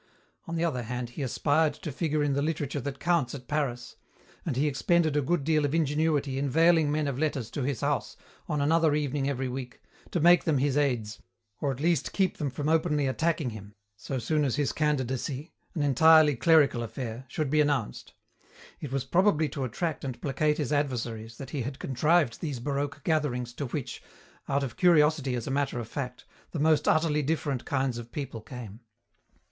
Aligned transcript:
On 0.47 0.55
the 0.55 0.65
other 0.65 0.81
hand, 0.81 1.11
he 1.11 1.21
aspired 1.21 1.75
to 1.75 1.91
figure 1.91 2.23
in 2.23 2.33
the 2.33 2.41
literature 2.41 2.81
that 2.81 2.99
counts 2.99 3.35
at 3.35 3.47
Paris, 3.47 3.97
and 4.47 4.55
he 4.57 4.65
expended 4.67 5.15
a 5.15 5.21
good 5.21 5.43
deal 5.43 5.63
of 5.63 5.75
ingenuity 5.75 6.39
inveigling 6.39 6.91
men 6.91 7.07
of 7.07 7.19
letters 7.19 7.51
to 7.51 7.61
his 7.61 7.81
house 7.81 8.17
on 8.49 8.61
another 8.61 8.95
evening 8.95 9.29
every 9.29 9.47
week, 9.47 9.79
to 10.09 10.19
make 10.19 10.43
them 10.43 10.57
his 10.57 10.75
aides, 10.75 11.21
or 11.59 11.71
at 11.71 11.79
least 11.79 12.13
keep 12.13 12.37
them 12.37 12.49
from 12.49 12.67
openly 12.67 13.05
attacking 13.05 13.51
him, 13.51 13.75
so 13.95 14.17
soon 14.17 14.43
as 14.43 14.55
his 14.55 14.71
candidacy 14.71 15.53
an 15.75 15.83
entirely 15.83 16.35
clerical 16.35 16.81
affair 16.81 17.25
should 17.27 17.51
be 17.51 17.61
announced. 17.61 18.13
It 18.79 18.91
was 18.91 19.03
probably 19.05 19.49
to 19.49 19.65
attract 19.65 20.03
and 20.03 20.19
placate 20.19 20.57
his 20.57 20.73
adversaries 20.73 21.37
that 21.37 21.51
he 21.51 21.61
had 21.61 21.77
contrived 21.77 22.41
these 22.41 22.59
baroque 22.59 23.03
gatherings 23.03 23.53
to 23.53 23.67
which, 23.67 24.01
out 24.49 24.63
of 24.63 24.77
curiosity 24.77 25.35
as 25.35 25.45
a 25.45 25.51
matter 25.51 25.79
of 25.79 25.87
fact, 25.87 26.25
the 26.53 26.59
most 26.59 26.87
utterly 26.87 27.21
different 27.21 27.65
kinds 27.65 27.99
of 27.99 28.11
people 28.11 28.41
came. 28.41 28.79